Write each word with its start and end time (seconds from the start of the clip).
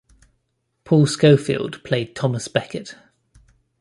Paul 0.83 1.05
Scofield 1.05 1.83
played 1.83 2.15
Thomas 2.15 2.47
Becket. 2.47 2.95